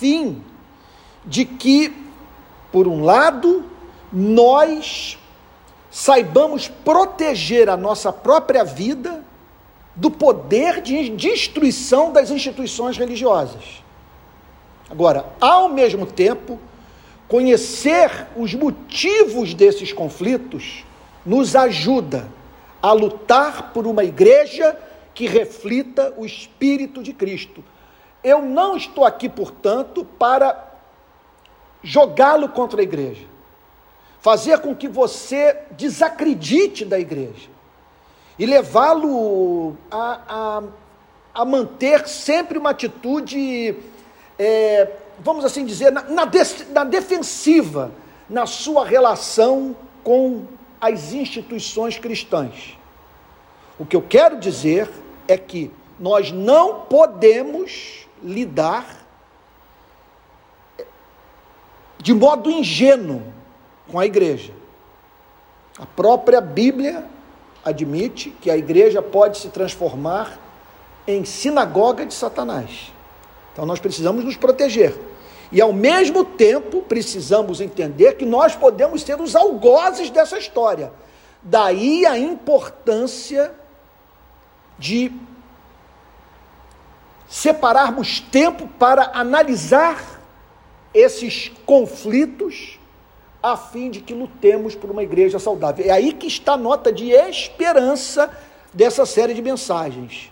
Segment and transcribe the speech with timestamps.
[0.00, 0.42] fim
[1.26, 1.94] de que,
[2.72, 3.62] por um lado,
[4.10, 5.18] nós
[5.90, 9.22] saibamos proteger a nossa própria vida
[9.94, 13.82] do poder de destruição das instituições religiosas.
[14.88, 16.58] Agora, ao mesmo tempo,
[17.28, 20.84] conhecer os motivos desses conflitos
[21.26, 22.26] nos ajuda
[22.80, 24.76] a lutar por uma igreja
[25.12, 27.62] que reflita o Espírito de Cristo.
[28.22, 30.68] Eu não estou aqui, portanto, para
[31.82, 33.26] jogá-lo contra a igreja,
[34.20, 37.48] fazer com que você desacredite da igreja
[38.38, 40.62] e levá-lo a, a,
[41.34, 43.76] a, manter sempre uma atitude,
[44.38, 46.38] é, vamos assim dizer, na, na, de,
[46.70, 47.90] na defensiva
[48.30, 50.44] na sua relação com
[50.80, 52.78] as instituições cristãs.
[53.78, 54.88] O que eu quero dizer
[55.26, 58.96] é que nós não podemos lidar
[61.98, 63.22] de modo ingênuo
[63.90, 64.52] com a igreja.
[65.78, 67.04] A própria Bíblia
[67.64, 70.38] admite que a igreja pode se transformar
[71.06, 72.92] em sinagoga de Satanás.
[73.52, 74.98] Então nós precisamos nos proteger.
[75.52, 80.92] E ao mesmo tempo precisamos entender que nós podemos ser os algozes dessa história.
[81.42, 83.52] Daí a importância
[84.78, 85.12] de
[87.40, 90.20] separarmos tempo para analisar
[90.92, 92.78] esses conflitos
[93.42, 95.86] a fim de que lutemos por uma igreja saudável.
[95.86, 98.30] É aí que está a nota de esperança
[98.74, 100.30] dessa série de mensagens.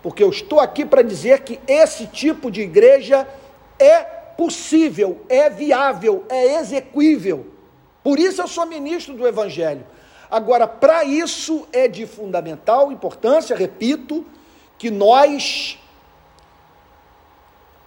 [0.00, 3.26] Porque eu estou aqui para dizer que esse tipo de igreja
[3.76, 7.48] é possível, é viável, é execuível.
[8.04, 9.84] Por isso eu sou ministro do Evangelho.
[10.30, 14.24] Agora, para isso é de fundamental importância, repito,
[14.78, 15.77] que nós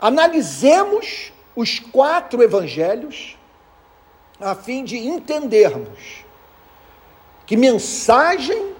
[0.02, 3.38] analisemos os quatro evangelhos
[4.39, 6.25] a fim de entendermos
[7.45, 8.73] que mensagem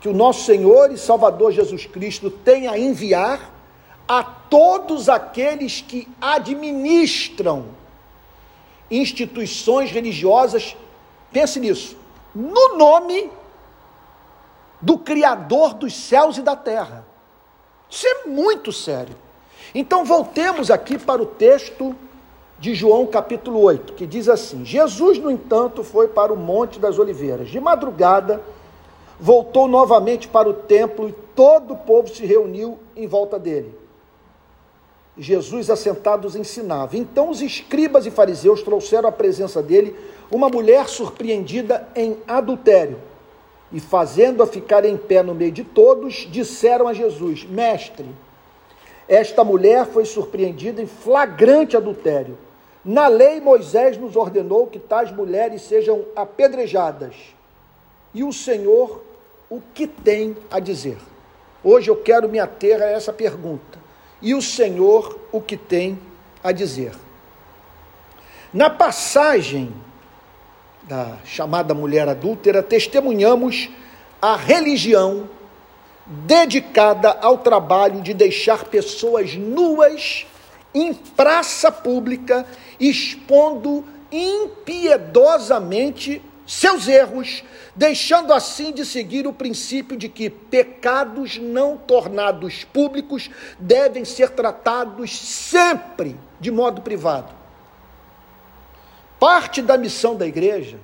[0.00, 3.52] que o nosso Senhor e Salvador Jesus Cristo tem a enviar
[4.08, 7.66] a todos aqueles que administram
[8.90, 10.76] instituições religiosas.
[11.30, 11.96] Pense nisso,
[12.34, 13.30] no nome
[14.80, 17.06] do Criador dos céus e da terra.
[17.90, 19.14] Isso é muito sério.
[19.74, 21.94] Então voltemos aqui para o texto
[22.58, 26.98] de João capítulo 8, que diz assim: Jesus, no entanto, foi para o Monte das
[26.98, 27.48] Oliveiras.
[27.48, 28.42] De madrugada,
[29.20, 33.74] voltou novamente para o templo e todo o povo se reuniu em volta dele.
[35.16, 36.96] Jesus, assentados, ensinava.
[36.96, 39.96] Então os escribas e fariseus trouxeram à presença dele
[40.30, 42.98] uma mulher surpreendida em adultério.
[43.72, 48.06] E fazendo-a ficar em pé no meio de todos, disseram a Jesus: Mestre,
[49.08, 52.36] esta mulher foi surpreendida em flagrante adultério.
[52.84, 57.14] Na lei, Moisés nos ordenou que tais mulheres sejam apedrejadas.
[58.12, 59.02] E o Senhor,
[59.48, 60.98] o que tem a dizer?
[61.64, 63.78] Hoje eu quero me ater a essa pergunta.
[64.20, 65.98] E o Senhor, o que tem
[66.42, 66.92] a dizer?
[68.52, 69.72] Na passagem
[70.82, 73.70] da chamada mulher adúltera, testemunhamos
[74.20, 75.28] a religião
[76.08, 80.26] dedicada ao trabalho de deixar pessoas nuas
[80.74, 82.46] em praça pública,
[82.80, 87.44] expondo impiedosamente seus erros,
[87.76, 95.18] deixando assim de seguir o princípio de que pecados não tornados públicos devem ser tratados
[95.18, 97.36] sempre de modo privado.
[99.20, 100.78] Parte da missão da igreja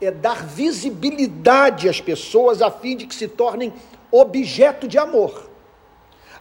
[0.00, 3.72] é dar visibilidade às pessoas a fim de que se tornem
[4.10, 5.48] objeto de amor.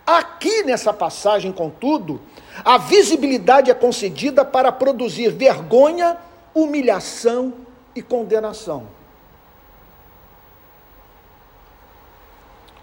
[0.05, 2.19] Aqui nessa passagem, contudo,
[2.65, 6.17] a visibilidade é concedida para produzir vergonha,
[6.53, 7.53] humilhação
[7.95, 8.87] e condenação.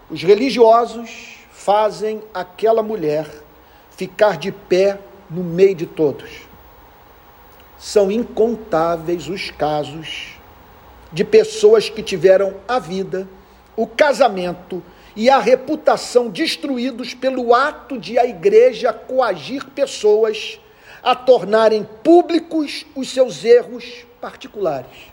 [0.09, 3.29] Os religiosos fazem aquela mulher
[3.91, 4.99] ficar de pé
[5.29, 6.47] no meio de todos.
[7.77, 10.37] São incontáveis os casos
[11.11, 13.27] de pessoas que tiveram a vida
[13.77, 14.83] o casamento
[15.15, 20.59] e a reputação destruídos pelo ato de a igreja coagir pessoas
[21.01, 25.11] a tornarem públicos os seus erros particulares.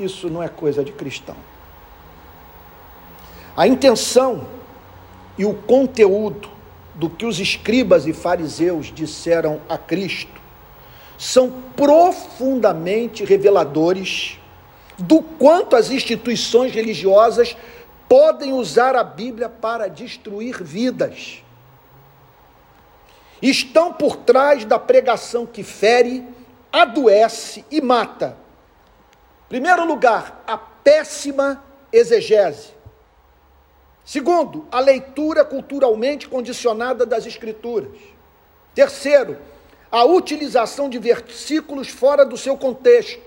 [0.00, 1.36] Isso não é coisa de cristão.
[3.56, 4.46] A intenção
[5.36, 6.50] e o conteúdo
[6.94, 10.40] do que os escribas e fariseus disseram a Cristo
[11.16, 14.37] são profundamente reveladores
[14.98, 17.56] do quanto as instituições religiosas
[18.08, 21.42] podem usar a Bíblia para destruir vidas.
[23.40, 26.26] estão por trás da pregação que fere,
[26.72, 28.36] adoece e mata.
[29.48, 31.62] Primeiro lugar, a péssima
[31.92, 32.70] exegese.
[34.04, 37.92] Segundo, a leitura culturalmente condicionada das Escrituras.
[38.74, 39.38] Terceiro,
[39.90, 43.20] a utilização de versículos fora do seu contexto.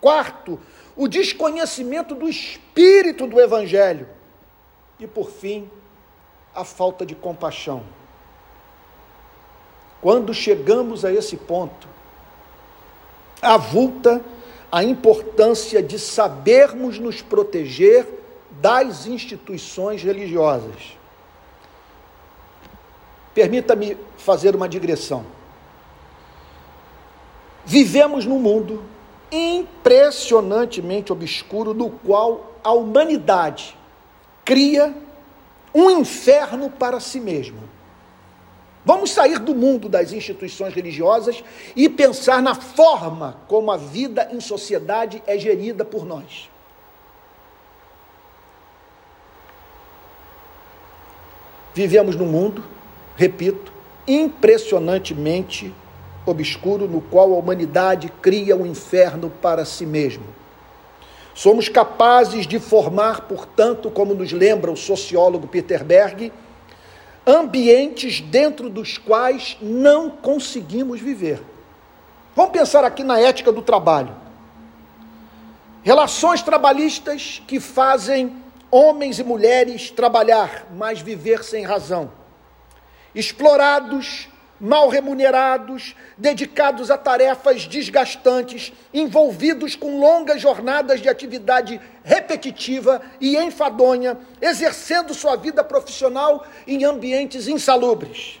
[0.00, 0.60] Quarto,
[0.96, 4.08] o desconhecimento do espírito do Evangelho.
[4.98, 5.70] E, por fim,
[6.54, 7.82] a falta de compaixão.
[10.00, 11.88] Quando chegamos a esse ponto,
[13.40, 14.22] avulta
[14.70, 18.06] a importância de sabermos nos proteger
[18.50, 20.96] das instituições religiosas.
[23.34, 25.24] Permita-me fazer uma digressão.
[27.64, 28.82] Vivemos num mundo
[29.30, 33.76] impressionantemente obscuro no qual a humanidade
[34.44, 34.94] cria
[35.74, 37.62] um inferno para si mesma.
[38.84, 41.44] Vamos sair do mundo das instituições religiosas
[41.76, 46.50] e pensar na forma como a vida em sociedade é gerida por nós.
[51.74, 52.64] Vivemos num mundo,
[53.16, 53.72] repito,
[54.08, 55.72] impressionantemente
[56.26, 60.24] obscuro no qual a humanidade cria o um inferno para si mesmo.
[61.34, 66.32] Somos capazes de formar, portanto, como nos lembra o sociólogo Peter Berg,
[67.26, 71.42] ambientes dentro dos quais não conseguimos viver.
[72.34, 74.14] Vamos pensar aqui na ética do trabalho.
[75.82, 78.36] Relações trabalhistas que fazem
[78.70, 82.10] homens e mulheres trabalhar, mas viver sem razão.
[83.14, 84.28] Explorados,
[84.60, 94.18] mal remunerados, dedicados a tarefas desgastantes, envolvidos com longas jornadas de atividade repetitiva e enfadonha,
[94.40, 98.40] exercendo sua vida profissional em ambientes insalubres.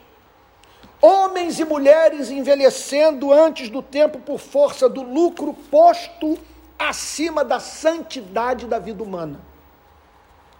[1.00, 6.38] Homens e mulheres envelhecendo antes do tempo por força do lucro posto
[6.78, 9.40] acima da santidade da vida humana.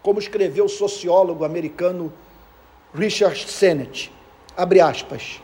[0.02, 2.10] Como escreveu o sociólogo americano
[2.94, 4.10] Richard Sennett,
[4.56, 5.42] abre aspas.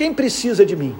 [0.00, 0.98] Quem precisa de mim?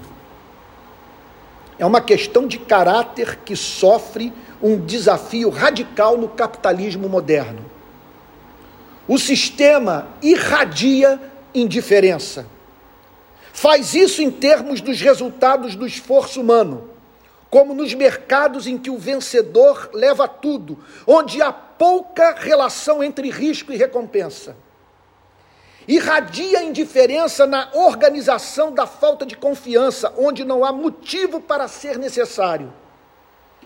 [1.78, 4.30] É uma questão de caráter que sofre
[4.60, 7.64] um desafio radical no capitalismo moderno.
[9.08, 11.18] O sistema irradia
[11.54, 12.46] indiferença.
[13.54, 16.90] Faz isso em termos dos resultados do esforço humano,
[17.48, 23.72] como nos mercados em que o vencedor leva tudo, onde há pouca relação entre risco
[23.72, 24.54] e recompensa
[25.90, 32.72] irradia indiferença na organização da falta de confiança, onde não há motivo para ser necessário,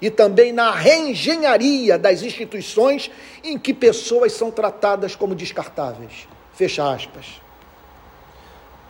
[0.00, 3.10] e também na reengenharia das instituições
[3.42, 6.26] em que pessoas são tratadas como descartáveis.
[6.54, 7.42] Fecha aspas.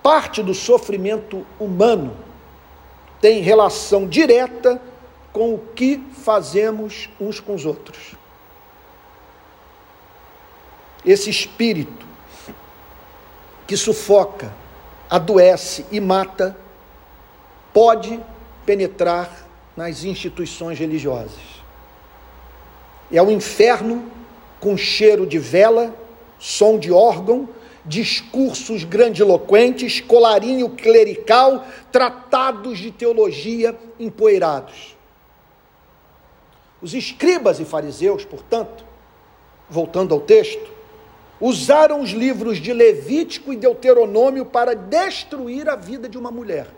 [0.00, 2.16] Parte do sofrimento humano
[3.20, 4.80] tem relação direta
[5.32, 8.14] com o que fazemos uns com os outros.
[11.04, 12.13] Esse espírito
[13.66, 14.52] que sufoca,
[15.08, 16.56] adoece e mata,
[17.72, 18.20] pode
[18.64, 19.46] penetrar
[19.76, 21.62] nas instituições religiosas.
[23.12, 24.11] É o inferno
[24.61, 25.94] com cheiro de vela,
[26.38, 27.49] som de órgão,
[27.84, 34.97] discursos grandiloquentes, colarinho clerical, tratados de teologia empoeirados.
[36.80, 38.85] Os escribas e fariseus, portanto,
[39.68, 40.74] voltando ao texto,
[41.41, 46.69] usaram os livros de Levítico e Deuteronômio para destruir a vida de uma mulher.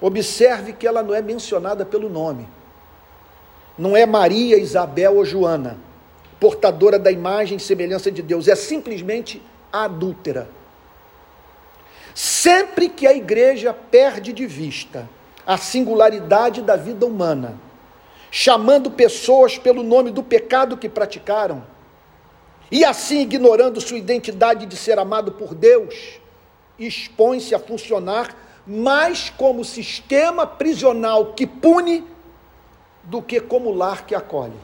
[0.00, 2.46] Observe que ela não é mencionada pelo nome.
[3.78, 5.78] Não é Maria, Isabel ou Joana,
[6.38, 10.48] portadora da imagem e semelhança de Deus, é simplesmente a adúltera.
[12.14, 15.08] Sempre que a igreja perde de vista
[15.46, 17.54] a singularidade da vida humana,
[18.38, 21.66] chamando pessoas pelo nome do pecado que praticaram,
[22.70, 26.20] e assim ignorando sua identidade de ser amado por Deus,
[26.78, 32.04] expõe-se a funcionar mais como sistema prisional que pune
[33.04, 34.60] do que como lar que acolhe.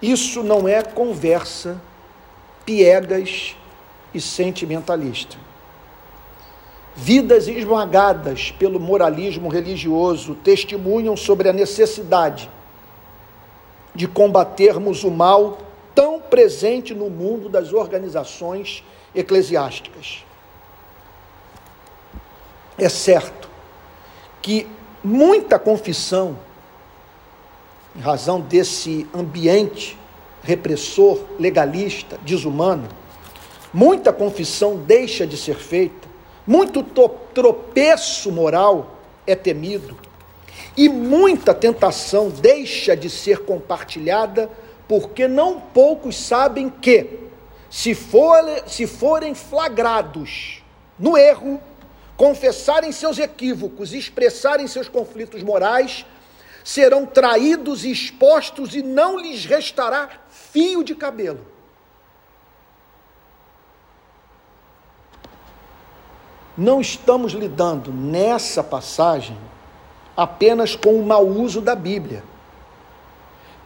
[0.00, 1.80] Isso não é conversa
[2.64, 3.56] piegas
[4.14, 5.36] e sentimentalista.
[7.00, 12.50] Vidas esmagadas pelo moralismo religioso testemunham sobre a necessidade
[13.94, 15.58] de combatermos o mal
[15.94, 18.82] tão presente no mundo das organizações
[19.14, 20.24] eclesiásticas.
[22.76, 23.48] É certo
[24.42, 24.66] que
[25.02, 26.36] muita confissão,
[27.94, 29.96] em razão desse ambiente
[30.42, 32.88] repressor, legalista, desumano,
[33.72, 36.07] muita confissão deixa de ser feita,
[36.48, 36.82] muito
[37.34, 39.98] tropeço moral é temido,
[40.74, 44.50] e muita tentação deixa de ser compartilhada,
[44.88, 47.18] porque não poucos sabem que,
[47.68, 50.62] se, for, se forem flagrados
[50.98, 51.60] no erro,
[52.16, 56.06] confessarem seus equívocos expressarem seus conflitos morais,
[56.64, 61.57] serão traídos e expostos e não lhes restará fio de cabelo.
[66.58, 69.38] Não estamos lidando nessa passagem
[70.16, 72.24] apenas com o mau uso da Bíblia.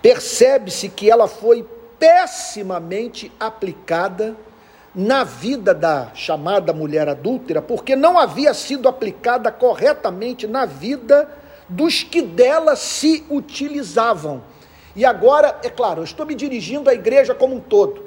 [0.03, 1.67] Percebe-se que ela foi
[1.99, 4.37] pessimamente aplicada
[4.95, 11.31] na vida da chamada mulher adúltera, porque não havia sido aplicada corretamente na vida
[11.67, 14.43] dos que dela se utilizavam.
[14.95, 18.05] E agora, é claro, eu estou me dirigindo à igreja como um todo,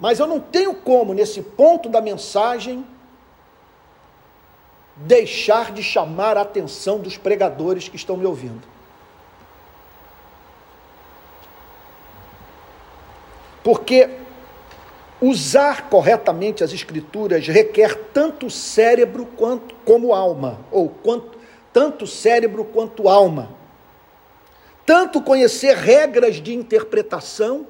[0.00, 2.82] mas eu não tenho como, nesse ponto da mensagem,
[4.96, 8.62] deixar de chamar a atenção dos pregadores que estão me ouvindo.
[13.62, 14.10] Porque
[15.20, 21.38] usar corretamente as escrituras requer tanto cérebro quanto como alma, ou quanto,
[21.72, 23.50] tanto cérebro quanto alma.
[24.84, 27.68] Tanto conhecer regras de interpretação,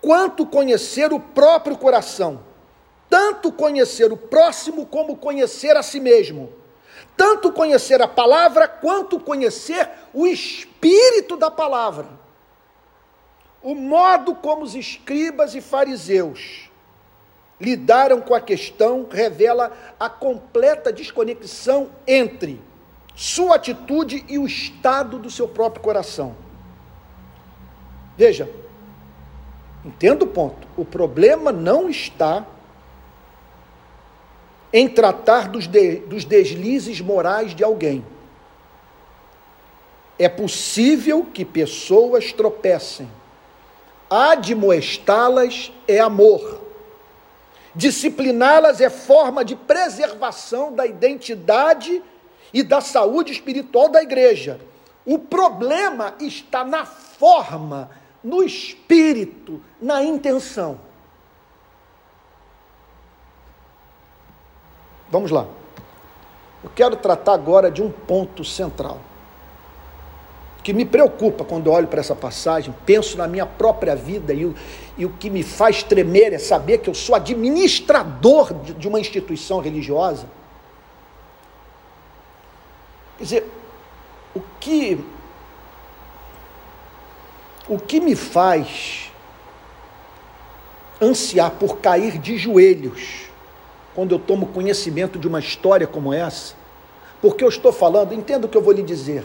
[0.00, 2.40] quanto conhecer o próprio coração.
[3.08, 6.52] Tanto conhecer o próximo como conhecer a si mesmo.
[7.16, 12.06] Tanto conhecer a palavra quanto conhecer o espírito da palavra.
[13.62, 16.70] O modo como os escribas e fariseus
[17.60, 22.60] lidaram com a questão revela a completa desconexão entre
[23.14, 26.36] sua atitude e o estado do seu próprio coração.
[28.16, 28.48] Veja,
[29.84, 30.68] entenda o ponto.
[30.76, 32.46] O problema não está
[34.76, 38.04] em tratar dos, de, dos deslizes morais de alguém.
[40.18, 43.10] É possível que pessoas tropecem.
[44.10, 46.60] Admoestá-las é amor.
[47.74, 52.02] Discipliná-las é forma de preservação da identidade
[52.52, 54.60] e da saúde espiritual da igreja.
[55.06, 57.90] O problema está na forma,
[58.22, 60.78] no espírito, na intenção.
[65.10, 65.46] Vamos lá.
[66.64, 69.00] Eu quero tratar agora de um ponto central
[70.66, 74.52] que me preocupa quando olho para essa passagem, penso na minha própria vida e o,
[74.98, 78.98] e o que me faz tremer é saber que eu sou administrador de, de uma
[78.98, 80.26] instituição religiosa.
[83.16, 83.52] Quer dizer,
[84.34, 85.04] o que
[87.68, 89.12] o que me faz
[91.00, 93.25] ansiar por cair de joelhos
[93.96, 96.54] quando eu tomo conhecimento de uma história como essa,
[97.22, 99.24] porque eu estou falando, entenda o que eu vou lhe dizer,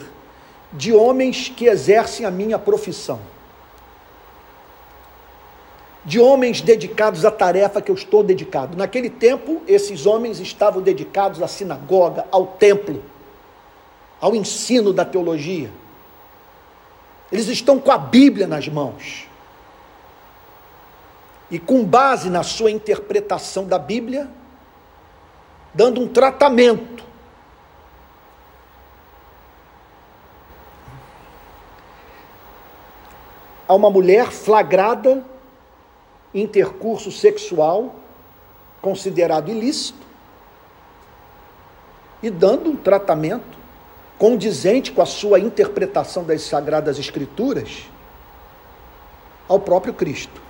[0.72, 3.20] de homens que exercem a minha profissão,
[6.02, 8.74] de homens dedicados à tarefa que eu estou dedicado.
[8.74, 13.04] Naquele tempo, esses homens estavam dedicados à sinagoga, ao templo,
[14.18, 15.70] ao ensino da teologia.
[17.30, 19.28] Eles estão com a Bíblia nas mãos.
[21.50, 24.28] E com base na sua interpretação da Bíblia,
[25.74, 27.02] dando um tratamento.
[33.66, 35.24] A uma mulher flagrada
[36.34, 37.94] em intercurso sexual
[38.82, 40.04] considerado ilícito
[42.22, 43.58] e dando um tratamento
[44.18, 47.84] condizente com a sua interpretação das sagradas escrituras
[49.48, 50.40] ao próprio Cristo.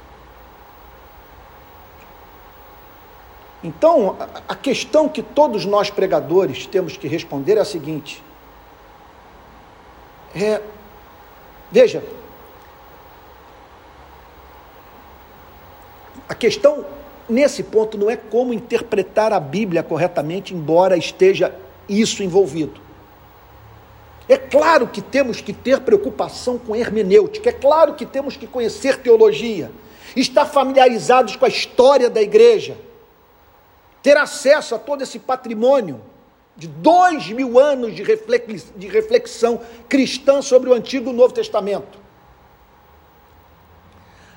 [3.63, 4.17] Então,
[4.49, 8.23] a questão que todos nós pregadores temos que responder é a seguinte:
[10.35, 10.61] é,
[11.71, 12.03] veja,
[16.29, 16.85] a questão
[17.29, 21.55] nesse ponto não é como interpretar a Bíblia corretamente, embora esteja
[21.89, 22.81] isso envolvido.
[24.29, 28.99] É claro que temos que ter preocupação com hermenêutica, é claro que temos que conhecer
[28.99, 29.71] teologia,
[30.17, 32.77] estar familiarizados com a história da igreja
[34.03, 36.01] ter acesso a todo esse patrimônio
[36.57, 41.99] de dois mil anos de reflexão cristã sobre o Antigo e o Novo Testamento.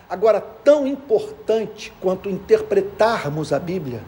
[0.09, 4.03] Agora, tão importante quanto interpretarmos a Bíblia,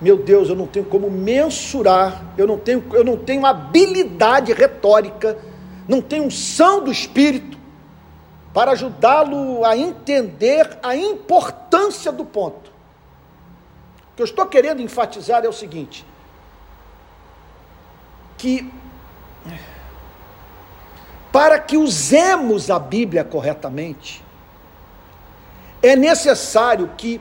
[0.00, 5.38] meu Deus, eu não tenho como mensurar, eu não tenho, eu não tenho habilidade retórica,
[5.88, 7.56] não tenho unção do Espírito
[8.52, 12.71] para ajudá-lo a entender a importância do ponto.
[14.12, 16.04] O que eu estou querendo enfatizar é o seguinte:
[18.36, 18.70] que
[21.32, 24.22] para que usemos a Bíblia corretamente,
[25.82, 27.18] é necessário que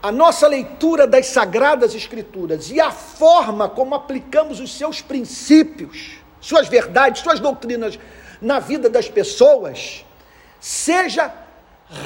[0.00, 6.68] a nossa leitura das Sagradas Escrituras e a forma como aplicamos os seus princípios, suas
[6.68, 7.98] verdades, suas doutrinas
[8.40, 10.04] na vida das pessoas,
[10.60, 11.34] seja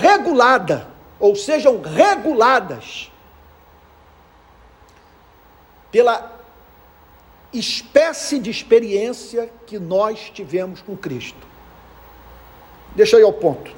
[0.00, 0.88] regulada,
[1.20, 3.11] ou sejam reguladas
[5.92, 6.40] pela
[7.52, 11.46] espécie de experiência que nós tivemos com Cristo.
[12.96, 13.70] Deixa eu ir ao ponto.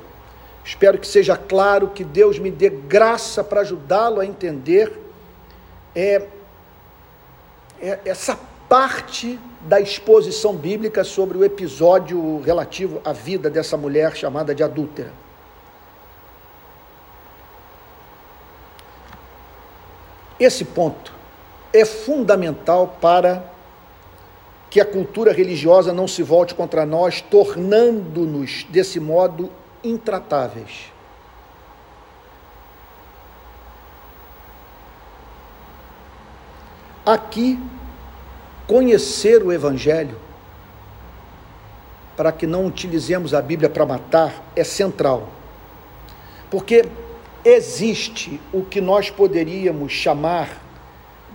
[0.65, 4.97] Espero que seja claro, que Deus me dê graça para ajudá-lo a entender
[5.95, 6.27] é,
[7.81, 14.55] é, essa parte da exposição bíblica sobre o episódio relativo à vida dessa mulher chamada
[14.55, 15.13] de adúltera.
[20.39, 21.13] Esse ponto
[21.75, 23.45] é fundamental para
[24.71, 29.51] que a cultura religiosa não se volte contra nós, tornando-nos, desse modo,
[29.83, 30.93] intratáveis.
[37.05, 37.59] Aqui,
[38.69, 40.17] conhecer o Evangelho,
[42.17, 45.29] para que não utilizemos a Bíblia para matar, é central.
[46.49, 46.85] Porque
[47.45, 50.64] existe o que nós poderíamos chamar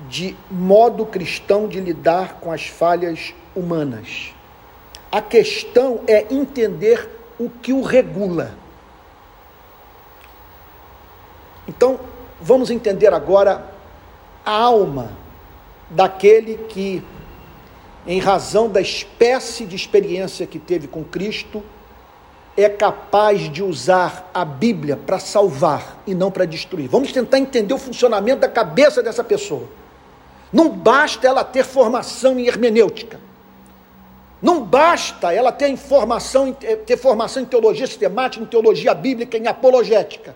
[0.07, 4.33] de modo cristão de lidar com as falhas humanas.
[5.11, 8.53] A questão é entender o que o regula.
[11.67, 11.99] Então,
[12.39, 13.63] vamos entender agora
[14.45, 15.11] a alma
[15.89, 17.03] daquele que,
[18.05, 21.63] em razão da espécie de experiência que teve com Cristo,
[22.55, 26.89] é capaz de usar a Bíblia para salvar e não para destruir.
[26.89, 29.78] Vamos tentar entender o funcionamento da cabeça dessa pessoa.
[30.51, 33.19] Não basta ela ter formação em hermenêutica.
[34.41, 40.35] Não basta ela ter informação, ter formação em teologia sistemática, em teologia bíblica, em apologética.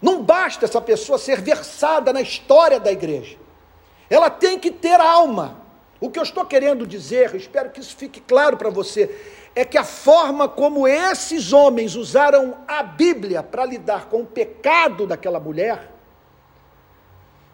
[0.00, 3.36] Não basta essa pessoa ser versada na história da igreja.
[4.08, 5.58] Ela tem que ter alma.
[6.00, 9.14] O que eu estou querendo dizer, espero que isso fique claro para você,
[9.54, 15.06] é que a forma como esses homens usaram a Bíblia para lidar com o pecado
[15.06, 15.97] daquela mulher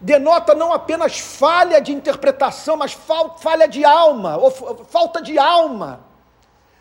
[0.04, 2.92] denota não apenas falha de interpretação, mas
[3.38, 6.04] falha de alma, ou falta de alma.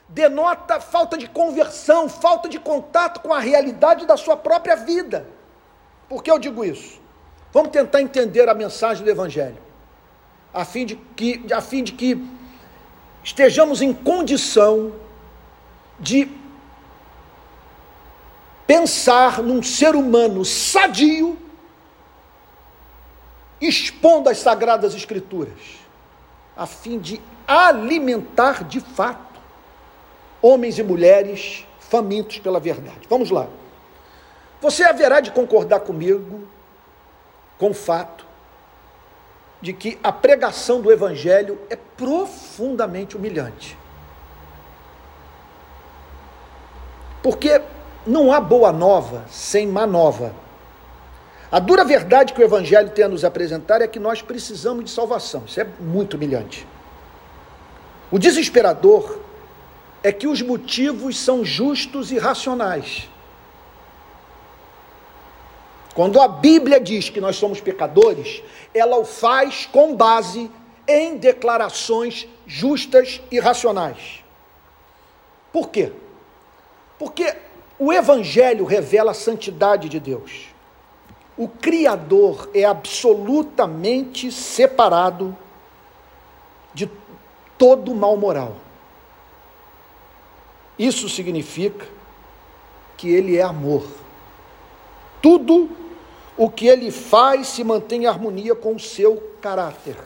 [0.09, 5.25] Denota falta de conversão, falta de contato com a realidade da sua própria vida.
[6.09, 7.01] Por que eu digo isso?
[7.53, 9.57] Vamos tentar entender a mensagem do Evangelho,
[10.53, 12.21] a fim de que, a fim de que
[13.23, 14.91] estejamos em condição
[15.97, 16.29] de
[18.67, 21.38] pensar num ser humano sadio
[23.67, 25.80] expondo as sagradas escrituras,
[26.56, 29.39] a fim de alimentar de fato
[30.41, 33.08] homens e mulheres famintos pela verdade.
[33.10, 33.47] Vamos lá.
[34.62, 36.47] Você haverá de concordar comigo
[37.58, 38.26] com o fato
[39.62, 43.78] de que a pregação do evangelho é profundamente humilhante.
[47.21, 47.62] Porque
[48.06, 50.34] não há boa nova sem má nova.
[51.53, 54.89] A dura verdade que o Evangelho tem a nos apresentar é que nós precisamos de
[54.89, 55.43] salvação.
[55.45, 56.65] Isso é muito humilhante.
[58.09, 59.19] O desesperador
[60.01, 63.07] é que os motivos são justos e racionais.
[65.93, 68.41] Quando a Bíblia diz que nós somos pecadores,
[68.73, 70.49] ela o faz com base
[70.87, 74.23] em declarações justas e racionais.
[75.51, 75.91] Por quê?
[76.97, 77.31] Porque
[77.77, 80.52] o Evangelho revela a santidade de Deus
[81.38, 85.36] o Criador é absolutamente separado
[86.74, 86.89] de
[87.58, 88.56] todo mal moral.
[90.78, 91.88] Isso significa
[92.98, 93.86] que Ele é amor.
[95.22, 95.69] Tudo
[96.38, 99.98] o que Ele faz se mantém em harmonia com o seu caráter.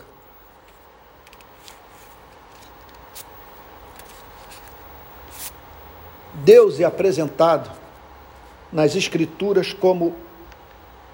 [6.34, 7.70] Deus é apresentado
[8.72, 10.16] nas Escrituras como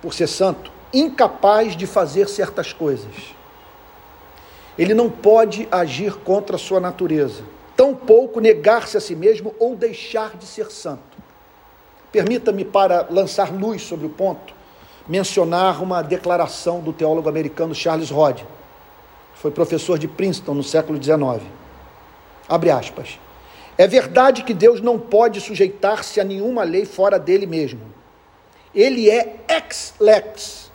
[0.03, 3.33] por ser santo, incapaz de fazer certas coisas.
[4.77, 7.41] Ele não pode agir contra a sua natureza,
[7.73, 11.17] tampouco negar-se a si mesmo ou deixar de ser santo.
[12.11, 14.53] Permita-me, para lançar luz sobre o ponto,
[15.07, 18.41] mencionar uma declaração do teólogo americano Charles Rod,
[19.35, 21.41] foi professor de Princeton no século XIX.
[22.49, 23.17] Abre aspas.
[23.77, 27.92] É verdade que Deus não pode sujeitar-se a nenhuma lei fora dele mesmo.
[28.73, 30.71] Ele é ex lex.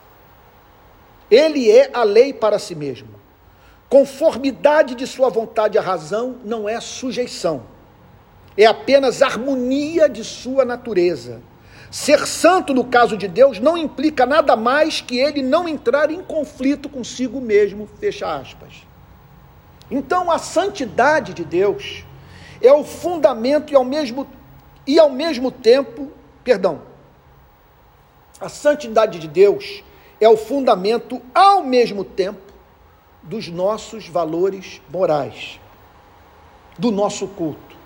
[1.31, 3.09] Ele é a lei para si mesmo.
[3.89, 7.63] Conformidade de sua vontade à razão não é sujeição.
[8.57, 11.41] É apenas harmonia de sua natureza.
[11.91, 16.23] Ser santo no caso de Deus não implica nada mais que ele não entrar em
[16.23, 18.87] conflito consigo mesmo, fecha aspas.
[19.91, 22.05] Então a santidade de Deus
[22.61, 24.27] é o fundamento e ao mesmo,
[24.87, 26.13] e ao mesmo tempo,
[26.45, 26.83] perdão,
[28.41, 29.83] a santidade de Deus
[30.21, 32.53] é o fundamento ao mesmo tempo
[33.23, 35.61] dos nossos valores morais,
[36.79, 37.77] do nosso culto,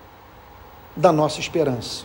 [0.95, 2.05] da nossa esperança.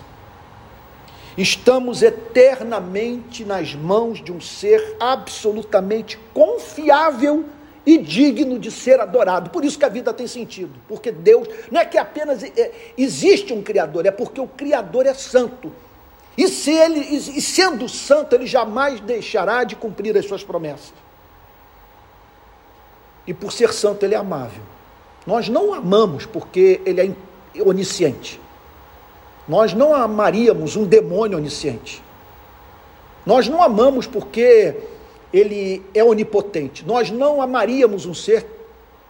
[1.37, 7.45] Estamos eternamente nas mãos de um ser absolutamente confiável
[7.85, 9.51] e digno de ser adorado.
[9.51, 13.53] Por isso que a vida tem sentido, porque Deus não é que apenas é, existe
[13.53, 15.71] um Criador, é porque o Criador é santo.
[16.37, 20.93] E, se ele, e sendo santo, ele jamais deixará de cumprir as suas promessas.
[23.25, 24.61] E por ser santo, ele é amável.
[25.25, 28.39] Nós não amamos porque ele é onisciente.
[29.47, 32.03] Nós não amaríamos um demônio onisciente.
[33.25, 34.75] Nós não amamos porque
[35.33, 36.85] ele é onipotente.
[36.85, 38.45] Nós não amaríamos um ser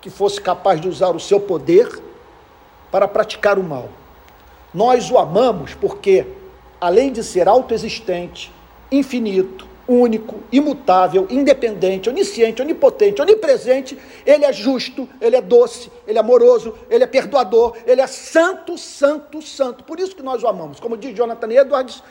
[0.01, 2.01] que fosse capaz de usar o seu poder
[2.91, 3.89] para praticar o mal.
[4.73, 6.25] Nós o amamos porque,
[6.79, 8.51] além de ser autoexistente,
[8.91, 16.21] infinito, único, imutável, independente, onisciente, onipotente, onipresente, ele é justo, ele é doce, ele é
[16.21, 19.83] amoroso, ele é perdoador, ele é santo, santo, santo.
[19.85, 20.79] Por isso que nós o amamos.
[20.79, 22.03] Como diz Jonathan Edwards,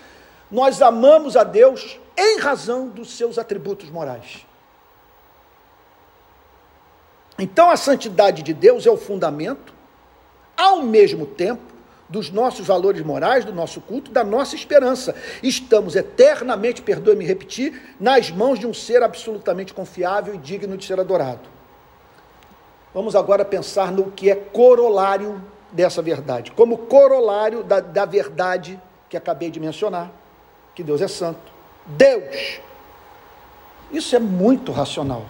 [0.51, 4.47] nós amamos a Deus em razão dos seus atributos morais.
[7.39, 9.75] Então a santidade de Deus é o fundamento,
[10.57, 11.76] ao mesmo tempo,
[12.09, 15.15] dos nossos valores morais, do nosso culto, da nossa esperança.
[15.43, 21.01] Estamos eternamente, perdoe-me repetir, nas mãos de um ser absolutamente confiável e digno de ser
[21.01, 21.49] adorado.
[22.95, 25.43] Vamos agora pensar no que é corolário
[25.73, 26.53] dessa verdade.
[26.53, 30.11] Como corolário da, da verdade que acabei de mencionar,
[30.75, 31.53] que Deus é santo.
[31.85, 32.61] Deus.
[33.91, 35.27] Isso é muito racional.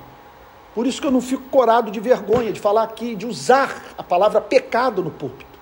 [0.74, 4.02] Por isso que eu não fico corado de vergonha de falar aqui, de usar a
[4.02, 5.55] palavra pecado no púlpito.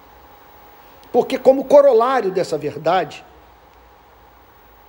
[1.14, 3.24] Porque, como corolário dessa verdade,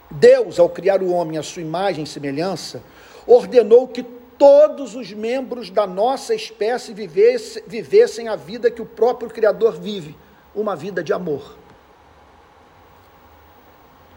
[0.10, 2.82] Deus, ao criar o homem à sua imagem e semelhança,
[3.28, 9.30] ordenou que todos os membros da nossa espécie vivesse, vivessem a vida que o próprio
[9.30, 10.18] Criador vive,
[10.56, 11.60] uma vida de amor.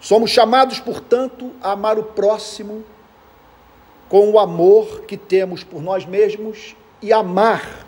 [0.01, 2.87] Somos chamados, portanto, a amar o próximo
[4.09, 7.87] com o amor que temos por nós mesmos e amar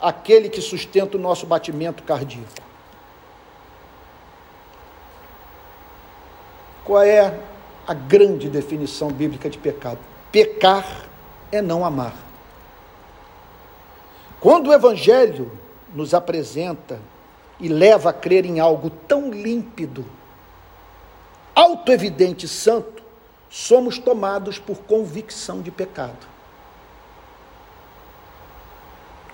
[0.00, 2.67] aquele que sustenta o nosso batimento cardíaco.
[6.88, 7.38] Qual é
[7.86, 9.98] a grande definição bíblica de pecado?
[10.32, 11.04] Pecar
[11.52, 12.14] é não amar.
[14.40, 15.52] Quando o Evangelho
[15.94, 16.98] nos apresenta
[17.60, 20.02] e leva a crer em algo tão límpido,
[21.54, 23.02] autoevidente e santo,
[23.50, 26.26] somos tomados por convicção de pecado.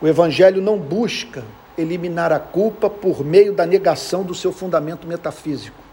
[0.02, 1.44] O Evangelho não busca
[1.78, 5.84] eliminar a culpa por meio da negação do seu fundamento metafísico.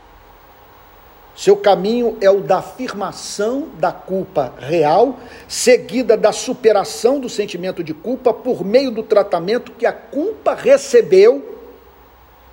[1.36, 5.18] Seu caminho é o da afirmação da culpa real,
[5.48, 11.60] seguida da superação do sentimento de culpa por meio do tratamento que a culpa recebeu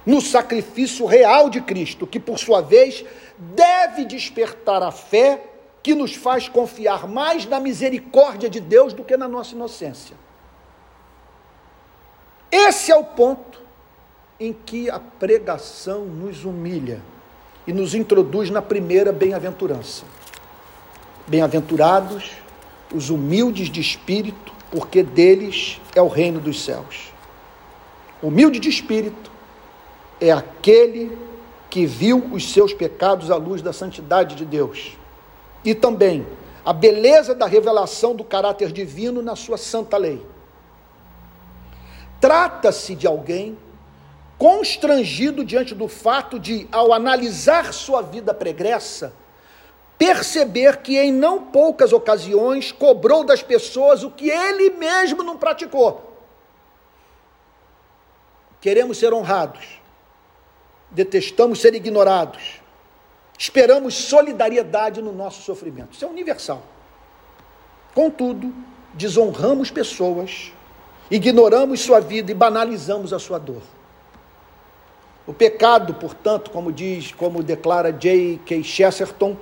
[0.06, 3.04] no sacrifício real de Cristo, que por sua vez
[3.36, 5.42] deve despertar a fé
[5.82, 10.16] que nos faz confiar mais na misericórdia de Deus do que na nossa inocência.
[12.50, 13.60] Esse é o ponto
[14.40, 17.02] em que a pregação nos humilha
[17.68, 20.06] e nos introduz na primeira bem-aventurança.
[21.26, 22.30] Bem-aventurados
[22.94, 27.12] os humildes de espírito, porque deles é o reino dos céus.
[28.22, 29.30] Humilde de espírito
[30.18, 31.14] é aquele
[31.68, 34.96] que viu os seus pecados à luz da santidade de Deus.
[35.62, 36.26] E também
[36.64, 40.24] a beleza da revelação do caráter divino na sua santa lei.
[42.18, 43.58] Trata-se de alguém
[44.38, 49.12] constrangido diante do fato de, ao analisar sua vida pregressa,
[49.98, 56.16] perceber que em não poucas ocasiões cobrou das pessoas o que ele mesmo não praticou.
[58.60, 59.78] Queremos ser honrados
[60.90, 62.60] detestamos ser ignorados,
[63.38, 65.92] esperamos solidariedade no nosso sofrimento.
[65.92, 66.62] Isso é universal.
[67.94, 68.52] Contudo,
[68.94, 70.52] desonramos pessoas,
[71.10, 73.62] ignoramos sua vida e banalizamos a sua dor.
[75.28, 78.64] O pecado, portanto, como diz, como declara J.K.
[78.64, 79.36] Chesterton,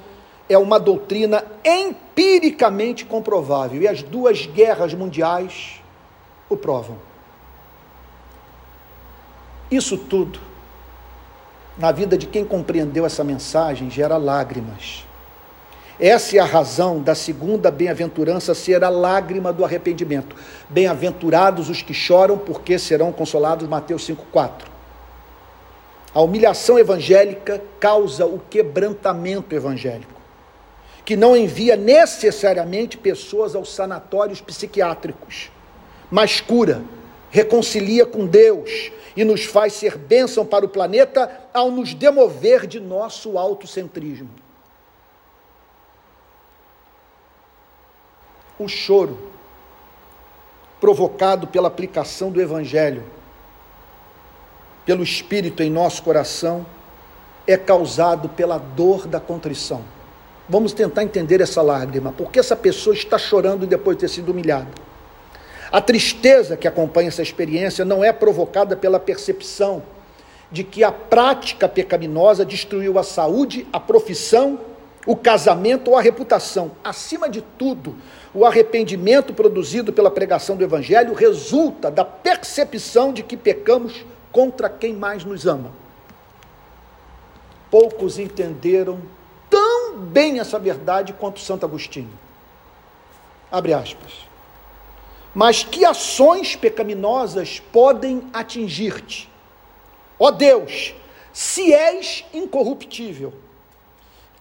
[0.49, 5.81] é uma doutrina empiricamente comprovável e as duas guerras mundiais
[6.51, 6.96] o provam.
[9.70, 10.40] Isso tudo,
[11.79, 15.05] na vida de quem compreendeu essa mensagem, gera lágrimas.
[16.01, 20.35] Essa é a razão da segunda bem-aventurança ser a lágrima do arrependimento.
[20.68, 23.68] Bem-aventurados os que choram, porque serão consolados.
[23.68, 24.76] Mateus 5,4.
[26.17, 30.19] A humilhação evangélica causa o quebrantamento evangélico,
[31.05, 35.51] que não envia necessariamente pessoas aos sanatórios psiquiátricos,
[36.11, 36.83] mas cura,
[37.29, 42.81] reconcilia com Deus e nos faz ser bênção para o planeta ao nos demover de
[42.81, 44.31] nosso autocentrismo.
[48.59, 49.19] o choro
[50.81, 53.05] provocado pela aplicação do Evangelho,
[54.87, 56.64] pelo Espírito em nosso coração,
[57.46, 59.83] é causado pela dor da contrição.
[60.49, 64.68] Vamos tentar entender essa lágrima, porque essa pessoa está chorando depois de ter sido humilhada.
[65.72, 69.83] A tristeza que acompanha essa experiência não é provocada pela percepção
[70.53, 74.61] de que a prática pecaminosa destruiu a saúde, a profissão,
[75.05, 76.70] o casamento ou a reputação.
[76.85, 77.96] Acima de tudo,
[78.33, 84.05] o arrependimento produzido pela pregação do Evangelho resulta da percepção de que pecamos
[84.37, 85.72] contra quem mais nos ama.
[87.70, 89.01] Poucos entenderam
[89.49, 92.12] tão bem essa verdade quanto Santo Agostinho.
[93.51, 94.12] Abre aspas.
[95.35, 99.27] Mas que ações pecaminosas podem atingir-te?
[100.18, 100.94] Ó Deus,
[101.33, 103.33] se és incorruptível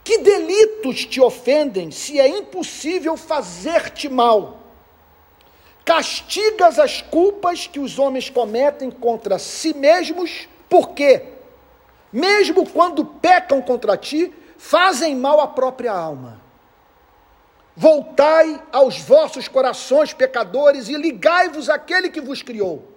[0.03, 4.59] que delitos te ofendem se é impossível fazer-te mal?
[5.85, 11.23] Castigas as culpas que os homens cometem contra si mesmos, porque,
[12.11, 16.41] mesmo quando pecam contra ti, fazem mal à própria alma.
[17.75, 22.91] Voltai aos vossos corações pecadores e ligai-vos àquele que vos criou.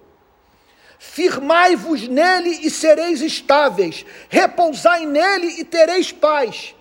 [0.98, 6.74] Firmai-vos nele e sereis estáveis, repousai nele e tereis paz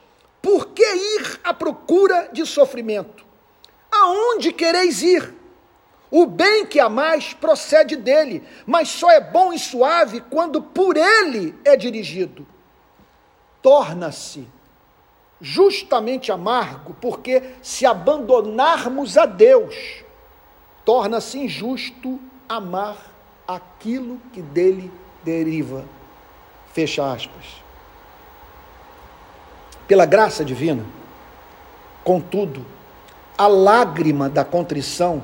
[0.47, 3.25] por que ir à procura de sofrimento?
[3.91, 5.33] Aonde quereis ir?
[6.09, 11.53] O bem que amais procede dele, mas só é bom e suave quando por ele
[11.65, 12.47] é dirigido.
[13.61, 14.47] Torna-se
[15.41, 20.03] justamente amargo, porque se abandonarmos a Deus,
[20.85, 22.97] torna-se injusto amar
[23.47, 24.91] aquilo que dele
[25.23, 25.83] deriva.
[26.73, 27.67] Fecha aspas
[29.87, 30.85] pela graça divina.
[32.03, 32.65] Contudo,
[33.37, 35.23] a lágrima da contrição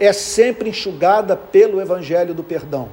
[0.00, 2.88] é sempre enxugada pelo evangelho do perdão.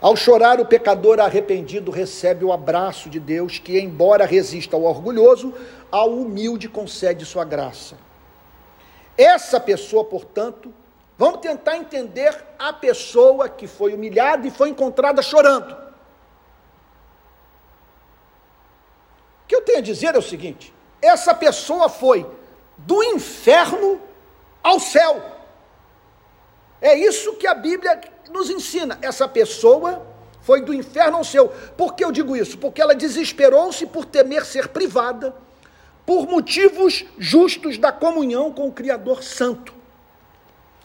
[0.00, 5.52] Ao chorar, o pecador arrependido recebe o abraço de Deus, que, embora resista ao orgulhoso,
[5.90, 7.96] ao humilde concede sua graça.
[9.18, 10.72] Essa pessoa, portanto,
[11.18, 15.90] vamos tentar entender a pessoa que foi humilhada e foi encontrada chorando.
[19.50, 22.24] que eu tenho a dizer é o seguinte: essa pessoa foi
[22.78, 24.00] do inferno
[24.62, 25.20] ao céu.
[26.80, 28.98] É isso que a Bíblia nos ensina.
[29.02, 30.06] Essa pessoa
[30.40, 31.52] foi do inferno ao céu.
[31.76, 32.56] Por que eu digo isso?
[32.58, 35.34] Porque ela desesperou-se por temer ser privada,
[36.06, 39.80] por motivos justos da comunhão com o Criador Santo.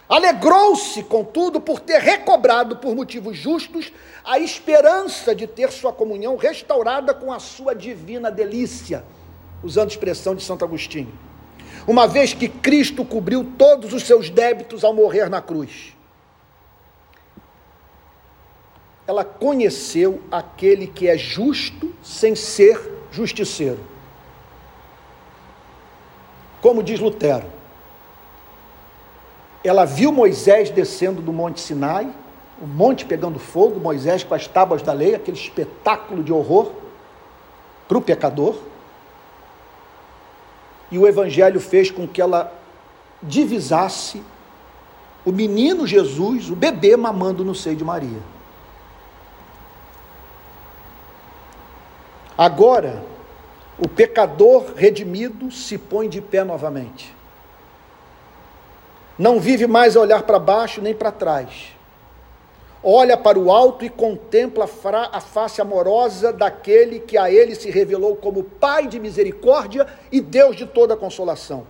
[0.08, 3.92] Alegrou-se, contudo, por ter recobrado, por motivos justos,
[4.24, 9.04] a esperança de ter sua comunhão restaurada com a sua divina delícia,
[9.64, 11.12] usando a expressão de Santo Agostinho.
[11.88, 15.96] Uma vez que Cristo cobriu todos os seus débitos ao morrer na cruz.
[19.08, 23.80] Ela conheceu aquele que é justo sem ser justiceiro.
[26.60, 27.46] Como diz Lutero,
[29.64, 32.12] ela viu Moisés descendo do Monte Sinai,
[32.62, 36.72] o monte pegando fogo, Moisés com as tábuas da lei, aquele espetáculo de horror
[37.88, 38.56] para o pecador.
[40.96, 42.54] E o Evangelho fez com que ela
[43.22, 44.24] divisasse
[45.26, 48.22] o menino Jesus, o bebê mamando no seio de Maria.
[52.38, 53.04] Agora,
[53.78, 57.16] o pecador redimido se põe de pé novamente
[59.18, 61.75] não vive mais a olhar para baixo nem para trás.
[62.88, 64.70] Olha para o alto e contempla
[65.12, 70.56] a face amorosa daquele que a ele se revelou como Pai de misericórdia e Deus
[70.56, 71.66] de toda consolação.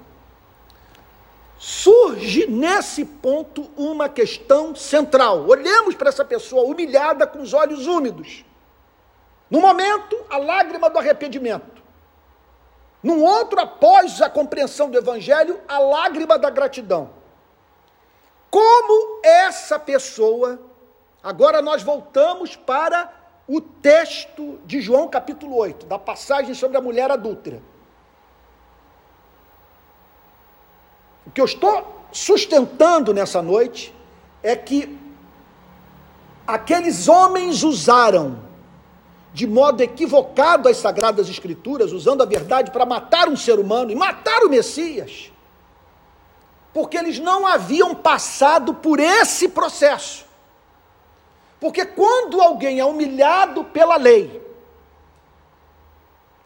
[1.58, 5.47] Surge nesse ponto uma questão central.
[5.47, 8.43] Olhemos para essa pessoa humilhada com os olhos úmidos.
[9.49, 11.82] No momento, a lágrima do arrependimento.
[13.01, 17.12] Num outro, após a compreensão do Evangelho, a lágrima da gratidão.
[18.51, 20.60] Como essa pessoa,
[21.26, 23.12] agora nós voltamos para
[23.48, 27.60] o texto de João capítulo 8, da passagem sobre a mulher adúltera.
[31.26, 33.92] O que eu estou sustentando nessa noite
[34.44, 34.96] é que
[36.46, 38.40] aqueles homens usaram
[39.34, 43.96] de modo equivocado as sagradas escrituras, usando a verdade para matar um ser humano e
[43.96, 45.32] matar o Messias,
[46.72, 50.25] porque eles não haviam passado por esse processo.
[51.65, 54.39] Porque quando alguém é humilhado pela lei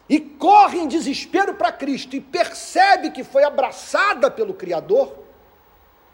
[0.08, 5.14] e corre em desespero para Cristo e percebe que foi abraçada pelo Criador,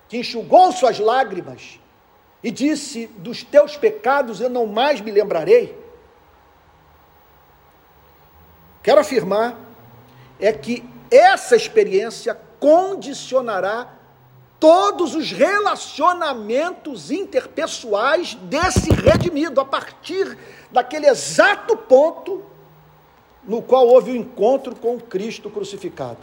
[0.09, 1.79] que enxugou suas lágrimas
[2.43, 5.81] e disse: Dos teus pecados eu não mais me lembrarei.
[8.83, 9.57] Quero afirmar
[10.41, 13.89] é que essa experiência condicionará
[14.67, 20.37] todos os relacionamentos interpessoais desse redimido, a partir
[20.73, 22.43] daquele exato ponto
[23.45, 26.19] no qual houve o encontro com Cristo crucificado.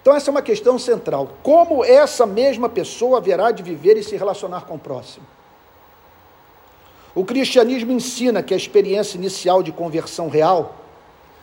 [0.00, 1.28] Então, essa é uma questão central.
[1.42, 5.26] Como essa mesma pessoa haverá de viver e se relacionar com o próximo?
[7.14, 10.79] O cristianismo ensina que a experiência inicial de conversão real,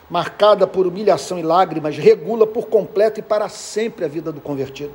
[0.09, 4.93] marcada por humilhação e lágrimas, regula por completo e para sempre a vida do convertido.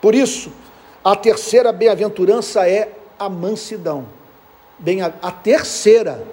[0.00, 0.52] Por isso,
[1.04, 4.06] a terceira bem-aventurança é a mansidão.
[4.78, 6.26] Bem, a, a terceira.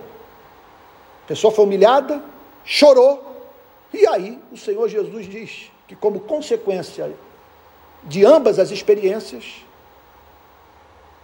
[1.23, 2.21] A pessoa foi humilhada,
[2.65, 3.51] chorou,
[3.93, 7.13] e aí o Senhor Jesus diz que, como consequência
[8.03, 9.63] de ambas as experiências,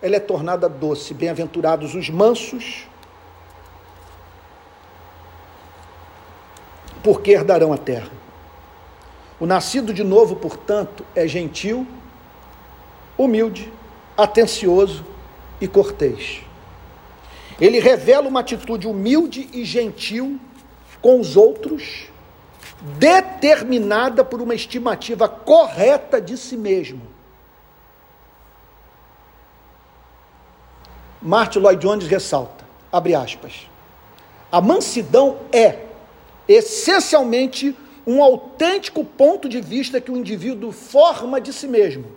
[0.01, 1.13] ela é tornada doce.
[1.13, 2.87] Bem-aventurados os mansos,
[7.03, 8.11] porque herdarão a terra.
[9.39, 11.87] O nascido de novo, portanto, é gentil,
[13.17, 13.71] humilde,
[14.17, 15.05] atencioso
[15.61, 16.41] e cortês.
[17.59, 20.39] Ele revela uma atitude humilde e gentil
[21.01, 22.07] com os outros,
[22.97, 27.01] determinada por uma estimativa correta de si mesmo
[31.21, 33.69] Martin Lloyd Jones ressalta, abre aspas,
[34.49, 35.88] a mansidão é
[36.49, 42.11] essencialmente um autêntico ponto de vista que o indivíduo forma de si mesmo,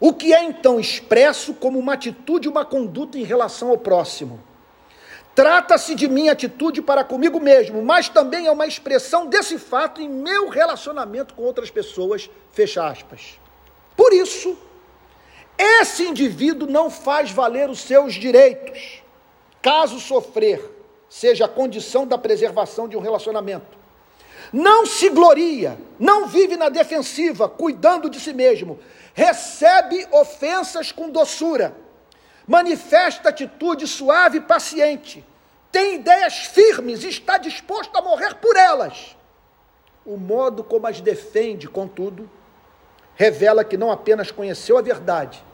[0.00, 4.42] o que é então expresso como uma atitude, uma conduta em relação ao próximo.
[5.36, 10.08] Trata-se de minha atitude para comigo mesmo, mas também é uma expressão desse fato em
[10.08, 12.28] meu relacionamento com outras pessoas.
[12.50, 13.38] Fecha aspas.
[13.96, 14.58] Por isso,
[15.56, 19.02] esse indivíduo não faz valer os seus direitos,
[19.62, 20.81] caso sofrer
[21.12, 23.76] seja a condição da preservação de um relacionamento.
[24.50, 28.80] Não se gloria, não vive na defensiva, cuidando de si mesmo,
[29.12, 31.76] recebe ofensas com doçura,
[32.46, 35.22] manifesta atitude suave e paciente,
[35.70, 39.14] tem ideias firmes e está disposto a morrer por elas.
[40.06, 42.28] O modo como as defende, contudo,
[43.16, 45.44] revela que não apenas conheceu a verdade,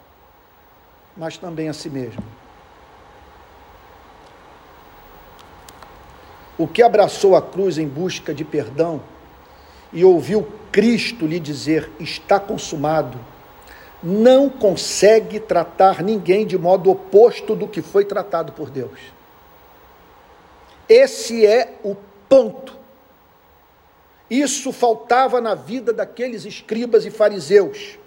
[1.16, 2.37] mas também a si mesmo.
[6.58, 9.00] O que abraçou a cruz em busca de perdão
[9.92, 13.18] e ouviu Cristo lhe dizer: está consumado,
[14.02, 18.98] não consegue tratar ninguém de modo oposto do que foi tratado por Deus.
[20.88, 21.96] Esse é o
[22.28, 22.76] ponto.
[24.28, 27.98] Isso faltava na vida daqueles escribas e fariseus.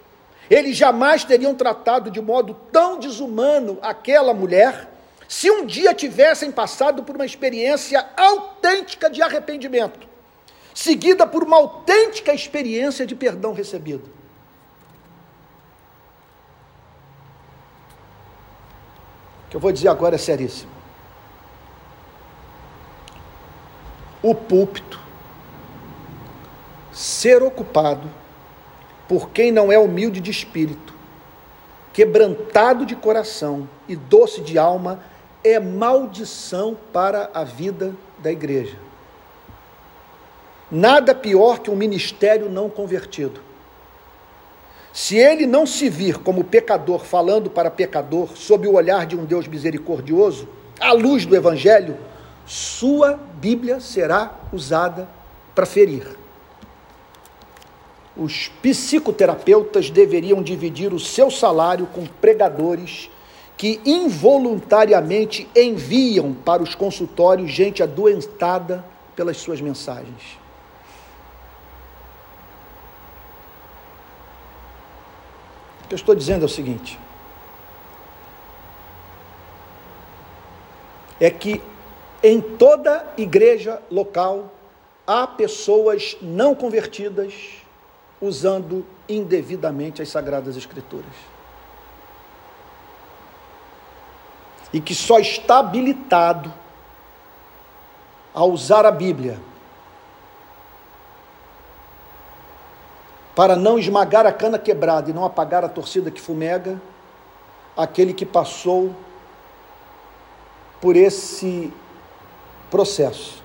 [0.49, 4.89] Eles jamais teriam tratado de modo tão desumano aquela mulher
[5.31, 10.05] se um dia tivessem passado por uma experiência autêntica de arrependimento,
[10.73, 14.09] seguida por uma autêntica experiência de perdão recebido.
[19.45, 20.69] O que eu vou dizer agora é seríssimo.
[24.21, 24.99] O púlpito
[26.91, 28.11] ser ocupado
[29.07, 30.93] por quem não é humilde de espírito,
[31.93, 35.09] quebrantado de coração e doce de alma,
[35.43, 38.77] é maldição para a vida da igreja.
[40.69, 43.41] Nada pior que um ministério não convertido.
[44.93, 49.25] Se ele não se vir como pecador falando para pecador, sob o olhar de um
[49.25, 50.47] Deus misericordioso,
[50.79, 51.97] à luz do Evangelho,
[52.45, 55.07] sua Bíblia será usada
[55.55, 56.17] para ferir.
[58.15, 63.09] Os psicoterapeutas deveriam dividir o seu salário com pregadores
[63.61, 68.83] que involuntariamente enviam para os consultórios gente adoentada
[69.15, 70.39] pelas suas mensagens.
[75.83, 76.97] O que eu estou dizendo é o seguinte:
[81.19, 81.61] é que
[82.23, 84.51] em toda igreja local
[85.05, 87.61] há pessoas não convertidas
[88.19, 91.13] usando indevidamente as Sagradas Escrituras.
[94.73, 96.53] E que só está habilitado
[98.33, 99.39] a usar a Bíblia
[103.35, 106.79] para não esmagar a cana quebrada e não apagar a torcida que fumega,
[107.75, 108.95] aquele que passou
[110.79, 111.71] por esse
[112.69, 113.41] processo.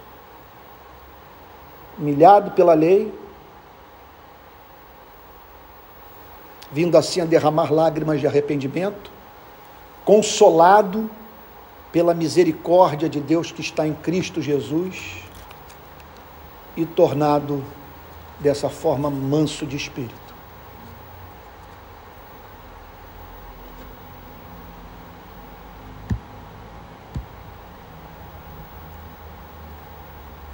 [1.98, 3.12] Humilhado pela lei,
[6.70, 9.10] vindo assim a derramar lágrimas de arrependimento,
[10.06, 11.10] consolado
[11.90, 15.16] pela misericórdia de Deus que está em Cristo Jesus
[16.76, 17.64] e tornado
[18.38, 20.14] dessa forma manso de espírito.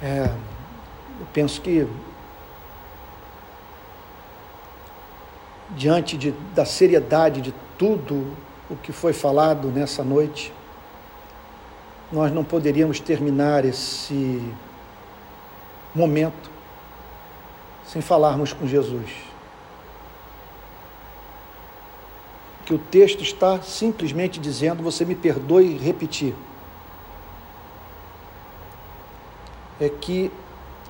[0.01, 0.33] É,
[1.19, 1.87] eu penso que
[5.69, 8.35] diante de, da seriedade de tudo
[8.73, 10.51] o que foi falado nessa noite,
[12.11, 14.41] nós não poderíamos terminar esse
[15.93, 16.49] momento
[17.85, 19.11] sem falarmos com Jesus.
[22.65, 26.33] Que o texto está simplesmente dizendo, você me perdoe repetir,
[29.79, 30.31] é que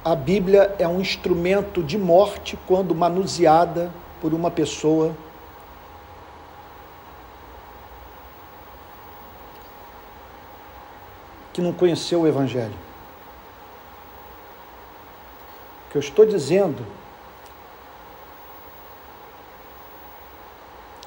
[0.05, 5.13] a Bíblia é um instrumento de morte quando manuseada por uma pessoa
[11.53, 12.73] que não conheceu o Evangelho.
[15.87, 16.85] O que eu estou dizendo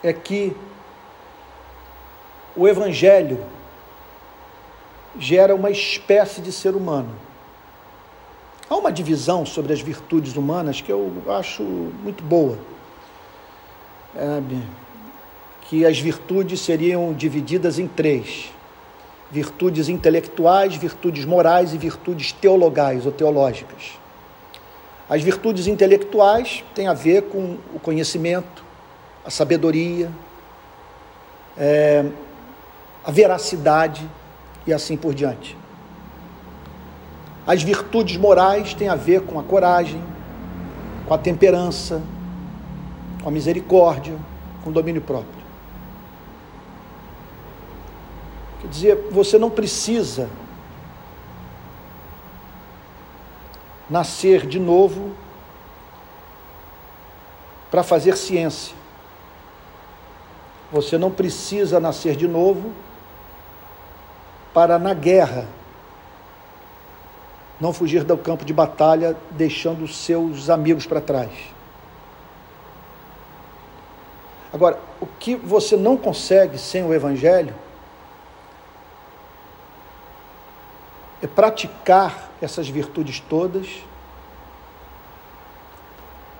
[0.02, 0.56] é que
[2.54, 3.44] o Evangelho
[5.18, 7.12] gera uma espécie de ser humano.
[8.70, 12.56] Há uma divisão sobre as virtudes humanas que eu acho muito boa
[15.62, 18.52] que as virtudes seriam divididas em três:
[19.30, 23.98] virtudes intelectuais, virtudes morais e virtudes teologais ou teológicas.
[25.08, 28.64] As virtudes intelectuais têm a ver com o conhecimento,
[29.24, 30.10] a sabedoria,
[31.56, 32.04] é,
[33.04, 34.08] a veracidade
[34.66, 35.56] e assim por diante.
[37.46, 40.02] As virtudes morais têm a ver com a coragem,
[41.06, 42.02] com a temperança,
[43.22, 44.16] com a misericórdia,
[44.64, 45.35] com o domínio próprio.
[48.60, 50.28] Quer dizer, você não precisa
[53.88, 55.14] nascer de novo
[57.70, 58.74] para fazer ciência.
[60.72, 62.72] Você não precisa nascer de novo
[64.52, 65.46] para, na guerra,
[67.60, 71.30] não fugir do campo de batalha deixando seus amigos para trás.
[74.52, 77.54] Agora, o que você não consegue sem o Evangelho
[81.22, 83.66] é praticar essas virtudes todas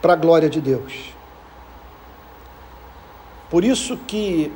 [0.00, 1.14] para a glória de Deus.
[3.50, 4.52] Por isso que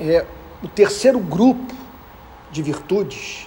[0.00, 0.24] é,
[0.62, 1.74] o terceiro grupo
[2.50, 3.46] de virtudes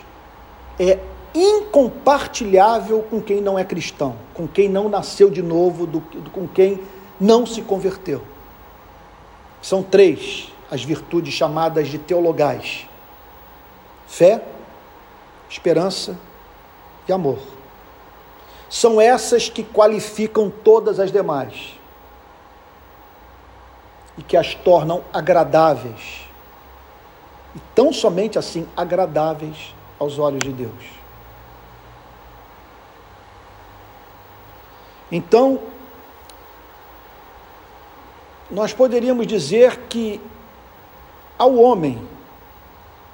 [0.80, 1.00] é
[1.34, 6.02] incompartilhável com quem não é cristão, com quem não nasceu de novo, do,
[6.32, 6.82] com quem
[7.20, 8.22] não se converteu.
[9.62, 12.88] São três as virtudes chamadas de teologais:
[14.08, 14.44] fé,
[15.52, 16.18] esperança
[17.08, 17.38] e amor.
[18.70, 21.78] São essas que qualificam todas as demais
[24.18, 26.26] e que as tornam agradáveis.
[27.54, 31.02] E tão somente assim agradáveis aos olhos de Deus.
[35.12, 35.60] Então,
[38.50, 40.22] nós poderíamos dizer que
[41.38, 42.02] ao homem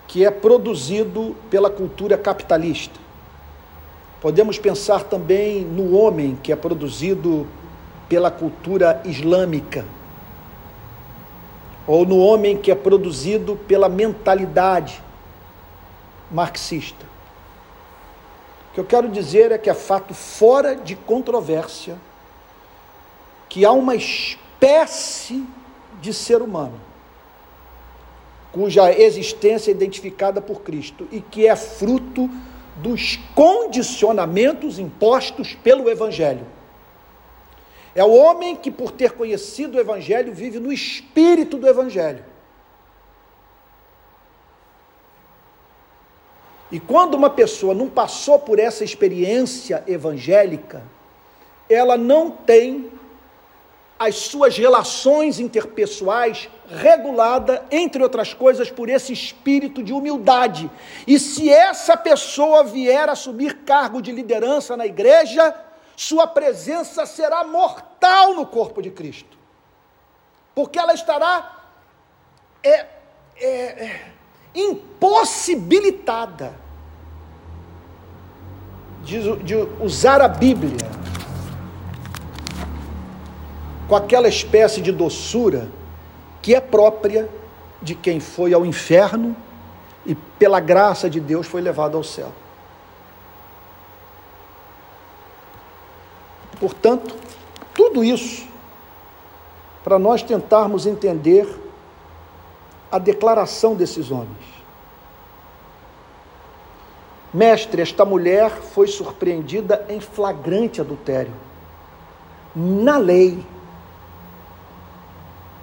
[0.07, 2.97] que é produzido pela cultura capitalista,
[4.21, 7.45] podemos pensar também no homem que é produzido
[8.07, 9.85] pela cultura islâmica,
[11.85, 15.03] ou no homem que é produzido pela mentalidade
[16.31, 17.05] marxista.
[18.69, 21.97] O que eu quero dizer é que é fato fora de controvérsia
[23.49, 25.45] que há uma espécie
[26.01, 26.86] de ser humano
[28.57, 32.27] cuja existência é identificada por Cristo e que é fruto
[32.77, 36.43] dos condicionamentos impostos pelo Evangelho.
[37.93, 42.25] É o homem que, por ter conhecido o Evangelho, vive no espírito do Evangelho.
[46.71, 50.81] E quando uma pessoa não passou por essa experiência evangélica,
[51.69, 52.91] ela não tem
[53.99, 60.69] as suas relações interpessoais regulada, entre outras coisas, por esse espírito de humildade.
[61.07, 65.55] E se essa pessoa vier assumir cargo de liderança na igreja,
[65.95, 69.37] sua presença será mortal no corpo de Cristo.
[70.53, 71.63] Porque ela estará
[72.63, 72.87] é, é,
[73.41, 74.11] é,
[74.53, 76.53] impossibilitada
[79.03, 80.86] de, de usar a Bíblia
[83.87, 85.69] com aquela espécie de doçura
[86.41, 87.29] que é própria
[87.81, 89.35] de quem foi ao inferno
[90.05, 92.31] e, pela graça de Deus, foi levado ao céu.
[96.59, 97.15] Portanto,
[97.73, 98.47] tudo isso
[99.83, 101.47] para nós tentarmos entender
[102.91, 104.57] a declaração desses homens.
[107.33, 111.33] Mestre, esta mulher foi surpreendida em flagrante adultério.
[112.55, 113.45] Na lei,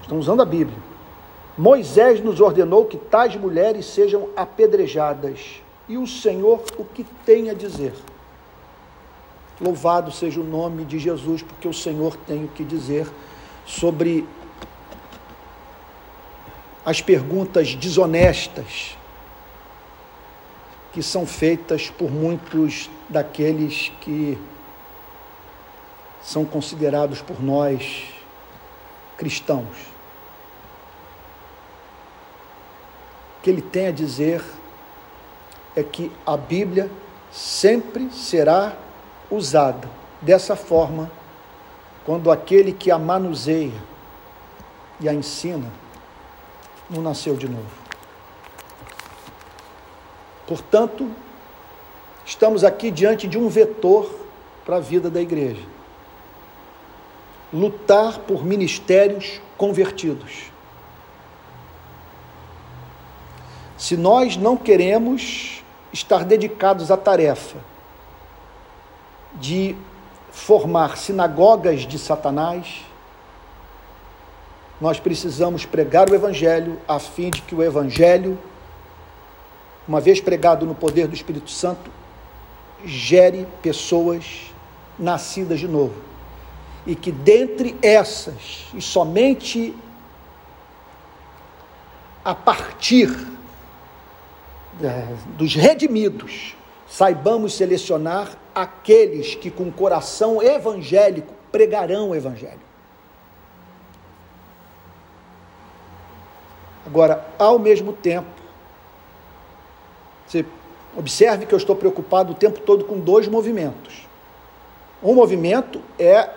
[0.04, 0.78] estão usando a Bíblia.
[1.56, 5.62] Moisés nos ordenou que tais mulheres sejam apedrejadas.
[5.88, 7.94] E o Senhor o que tem a dizer?
[9.60, 13.06] Louvado seja o nome de Jesus, porque o Senhor tem o que dizer
[13.64, 14.26] sobre
[16.84, 18.96] as perguntas desonestas
[20.92, 24.38] que são feitas por muitos daqueles que
[26.22, 28.04] são considerados por nós
[29.16, 29.93] cristãos.
[33.44, 34.42] Que ele tem a dizer
[35.76, 36.90] é que a Bíblia
[37.30, 38.74] sempre será
[39.30, 39.86] usada
[40.22, 41.12] dessa forma
[42.06, 43.82] quando aquele que a manuseia
[44.98, 45.70] e a ensina
[46.88, 47.68] não nasceu de novo.
[50.46, 51.10] Portanto,
[52.24, 54.10] estamos aqui diante de um vetor
[54.64, 55.66] para a vida da igreja.
[57.52, 60.53] Lutar por ministérios convertidos.
[63.84, 65.62] Se nós não queremos
[65.92, 67.58] estar dedicados à tarefa
[69.34, 69.76] de
[70.32, 72.80] formar sinagogas de Satanás,
[74.80, 78.38] nós precisamos pregar o Evangelho a fim de que o Evangelho,
[79.86, 81.90] uma vez pregado no poder do Espírito Santo,
[82.86, 84.50] gere pessoas
[84.98, 86.00] nascidas de novo.
[86.86, 89.76] E que dentre essas, e somente
[92.24, 93.33] a partir
[95.36, 96.56] dos redimidos,
[96.86, 102.60] saibamos selecionar aqueles que com coração evangélico pregarão o evangelho.
[106.86, 108.28] Agora, ao mesmo tempo,
[110.26, 110.44] você
[110.96, 114.06] observe que eu estou preocupado o tempo todo com dois movimentos.
[115.02, 116.28] Um movimento é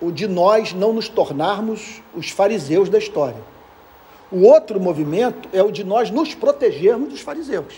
[0.00, 3.55] o de nós não nos tornarmos os fariseus da história.
[4.30, 7.74] O outro movimento é o de nós nos protegermos dos fariseus.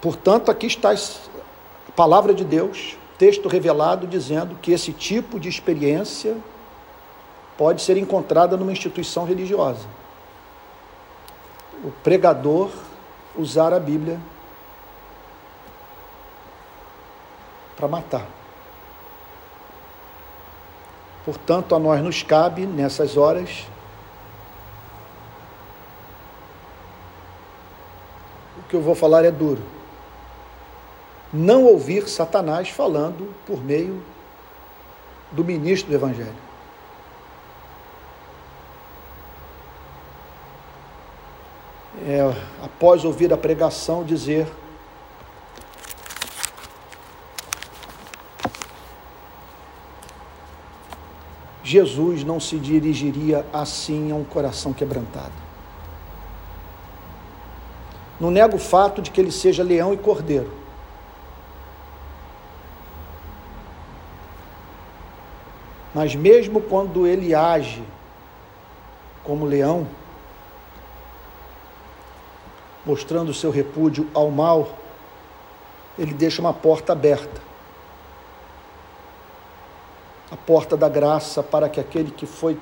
[0.00, 6.36] Portanto, aqui está a palavra de Deus, texto revelado dizendo que esse tipo de experiência
[7.56, 9.88] pode ser encontrada numa instituição religiosa.
[11.82, 12.70] O pregador
[13.34, 14.20] usar a Bíblia
[17.76, 18.35] para matar.
[21.26, 23.66] Portanto, a nós nos cabe, nessas horas,
[28.58, 29.76] o que eu vou falar é duro
[31.32, 34.02] não ouvir Satanás falando por meio
[35.30, 36.46] do ministro do Evangelho.
[42.06, 42.20] É,
[42.62, 44.46] após ouvir a pregação, dizer:
[51.66, 55.32] Jesus não se dirigiria assim a um coração quebrantado.
[58.20, 60.66] Não nego o fato de que ele seja leão e cordeiro
[65.96, 67.82] Mas mesmo quando ele age
[69.24, 69.88] como leão,
[72.84, 74.76] mostrando seu repúdio ao mal,
[75.98, 77.45] ele deixa uma porta aberta.
[80.30, 82.58] A porta da graça para que aquele que foi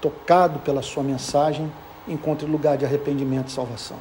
[0.00, 1.72] tocado pela sua mensagem,
[2.06, 3.98] encontre lugar de arrependimento e salvação.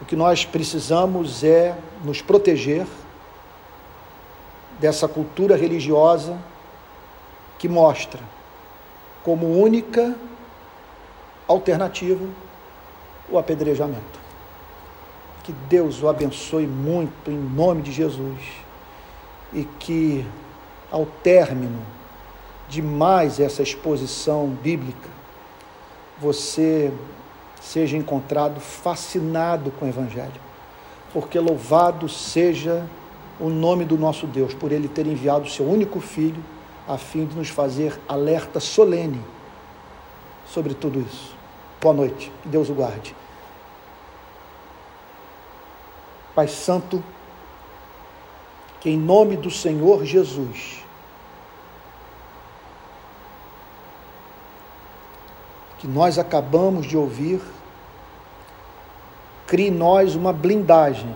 [0.00, 2.86] O que nós precisamos é nos proteger
[4.78, 6.38] dessa cultura religiosa
[7.58, 8.20] que mostra
[9.22, 10.16] como única
[11.46, 12.24] alternativa
[13.28, 14.18] o apedrejamento.
[15.44, 18.40] Que Deus o abençoe muito em nome de Jesus
[19.52, 20.24] e que
[20.90, 21.80] ao término
[22.68, 25.08] de mais essa exposição bíblica
[26.20, 26.92] você
[27.60, 30.40] seja encontrado fascinado com o evangelho.
[31.12, 32.86] Porque louvado seja
[33.40, 36.42] o nome do nosso Deus por ele ter enviado o seu único filho
[36.86, 39.22] a fim de nos fazer alerta solene
[40.46, 41.34] sobre tudo isso.
[41.80, 43.14] Boa noite, que Deus o guarde.
[46.34, 47.02] Pai Santo,
[48.80, 50.79] que em nome do Senhor Jesus,
[55.80, 57.40] que nós acabamos de ouvir,
[59.46, 61.14] crie em nós uma blindagem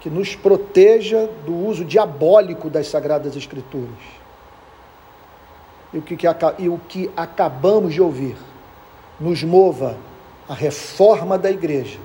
[0.00, 3.90] que nos proteja do uso diabólico das Sagradas Escrituras.
[5.92, 6.16] E o que,
[6.60, 8.36] e o que acabamos de ouvir
[9.18, 9.98] nos mova
[10.48, 11.98] a reforma da igreja,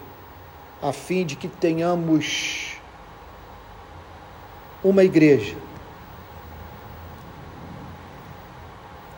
[0.82, 2.76] a fim de que tenhamos
[4.84, 5.56] uma igreja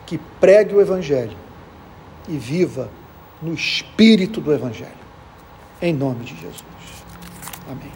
[0.04, 1.43] que pregue o Evangelho
[2.28, 2.90] e viva
[3.42, 4.92] no espírito do Evangelho.
[5.80, 6.64] Em nome de Jesus.
[7.70, 7.93] Amém.